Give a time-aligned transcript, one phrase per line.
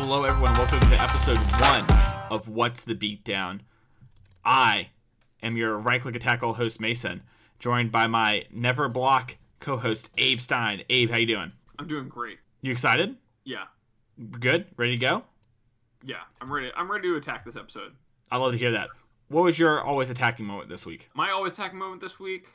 [0.00, 1.98] welcome to episode one
[2.30, 3.60] of What's the Beatdown.
[4.44, 4.90] I
[5.42, 7.22] am your right click attack all host Mason,
[7.58, 10.82] joined by my never block co-host Abe Stein.
[10.90, 11.52] Abe, how you doing?
[11.78, 12.38] I'm doing great.
[12.60, 13.16] You excited?
[13.44, 13.64] Yeah,
[14.38, 14.66] Good?
[14.76, 15.22] Ready to go?
[16.04, 16.16] yeah.
[16.42, 16.70] I'm ready.
[16.76, 17.92] I'm ready to attack this episode.
[18.30, 18.88] I love to hear that.
[19.28, 21.08] What was your always attacking moment this week?
[21.14, 22.48] My always attacking moment this week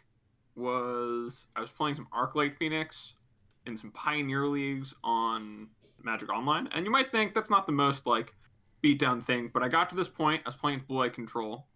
[0.55, 3.13] was I was playing some Arclight Phoenix
[3.65, 5.69] in some Pioneer leagues on
[6.05, 8.33] Magic Online, and you might think that's not the most like
[8.83, 10.41] beatdown thing, but I got to this point.
[10.45, 11.67] I was playing with Blue Light Control.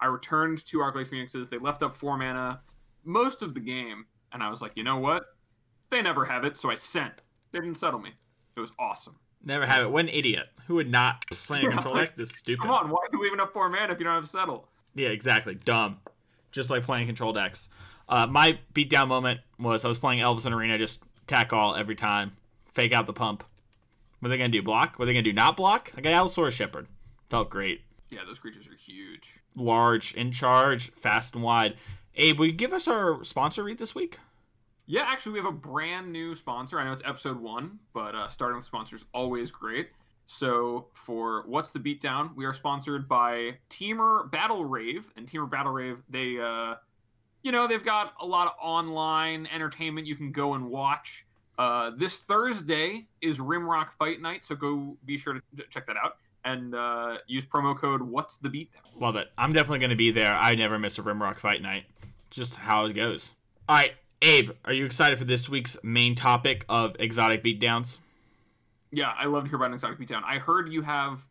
[0.00, 1.48] I returned to Arclight Phoenixes.
[1.48, 2.60] They left up four mana
[3.04, 5.24] most of the game, and I was like, you know what?
[5.90, 7.14] They never have it, so I sent.
[7.52, 8.10] They didn't settle me.
[8.56, 9.16] It was awesome.
[9.44, 9.90] Never have it.
[9.90, 10.46] What an idiot.
[10.66, 12.16] Who would not play a Yeah, control like, deck?
[12.16, 12.62] This is stupid.
[12.62, 14.68] Come on, why are you leaving up four mana if you don't have settle?
[14.94, 15.54] Yeah, exactly.
[15.54, 15.98] Dumb.
[16.50, 17.68] Just like playing control decks.
[18.08, 21.94] Uh, my beatdown moment was I was playing Elves in Arena, just tack all every
[21.94, 22.32] time,
[22.76, 23.42] fake out the pump.
[24.20, 24.62] What are they gonna do?
[24.62, 24.98] Block?
[24.98, 25.32] What are they gonna do?
[25.32, 25.90] Not block?
[25.96, 26.86] I got Allosaurus Shepherd.
[27.28, 27.80] Felt great.
[28.10, 29.40] Yeah, those creatures are huge.
[29.56, 31.76] Large, in charge, fast and wide.
[32.14, 34.18] Abe, will you give us our sponsor read this week?
[34.84, 36.78] Yeah, actually, we have a brand new sponsor.
[36.78, 39.88] I know it's episode one, but uh, starting with sponsors always great.
[40.26, 45.72] So for what's the beatdown, we are sponsored by Temur Battle Rage, and Temur Battle
[45.72, 46.74] Rage, they, uh,
[47.42, 51.25] you know, they've got a lot of online entertainment you can go and watch.
[51.58, 55.40] Uh, this Thursday is Rimrock Fight Night, so go be sure to
[55.70, 59.00] check that out and uh, use promo code What's the Beatdown.
[59.00, 59.28] Love it.
[59.36, 60.34] I'm definitely gonna be there.
[60.34, 61.84] I never miss a Rimrock fight night.
[62.30, 63.32] Just how it goes.
[63.68, 67.98] All right, Abe, are you excited for this week's main topic of exotic beatdowns?
[68.92, 70.22] Yeah, I love to hear about an exotic beatdown.
[70.24, 71.26] I heard you have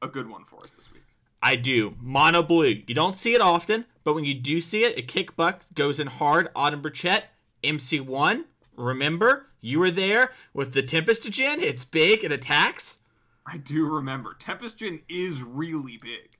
[0.00, 1.02] a good one for us this week.
[1.42, 1.94] I do.
[2.00, 2.82] Mono blue.
[2.86, 6.00] You don't see it often, but when you do see it, a kick buck goes
[6.00, 6.48] in hard.
[6.56, 7.24] Autumn Burchett,
[7.62, 8.44] MC1.
[8.76, 11.62] Remember, you were there with the Tempestogen.
[11.62, 12.22] It's big.
[12.22, 12.98] It attacks.
[13.46, 14.34] I do remember.
[14.34, 16.36] Tempest Djinn is really big.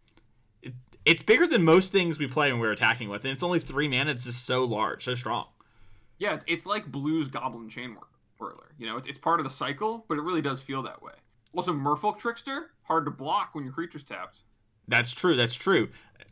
[0.62, 0.74] It,
[1.06, 3.88] it's bigger than most things we play when we're attacking with, and it's only three
[3.88, 4.10] mana.
[4.10, 5.46] It's just so large, so strong.
[6.18, 8.06] Yeah, it's, it's like Blue's Goblin Chain Whir-
[8.38, 8.72] Whirler.
[8.78, 11.12] You know, it's, it's part of the cycle, but it really does feel that way.
[11.54, 14.40] Also, Merfolk Trickster, hard to block when your creature's tapped.
[14.88, 15.36] That's true.
[15.36, 15.88] That's true.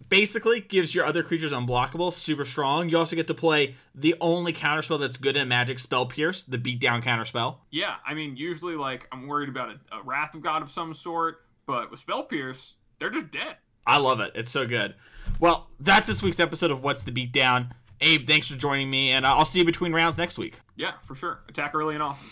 [0.08, 2.88] Basically, gives your other creatures unblockable, super strong.
[2.88, 6.58] You also get to play the only counterspell that's good in Magic, Spell Pierce, the
[6.58, 7.58] beatdown counterspell.
[7.70, 10.92] Yeah, I mean, usually, like, I'm worried about a, a Wrath of God of some
[10.92, 13.56] sort, but with Spell Pierce, they're just dead.
[13.86, 14.32] I love it.
[14.34, 14.94] It's so good.
[15.40, 17.70] Well, that's this week's episode of What's the Beatdown.
[18.00, 20.60] Abe, thanks for joining me, and I'll see you between rounds next week.
[20.76, 21.40] Yeah, for sure.
[21.48, 22.28] Attack early and often.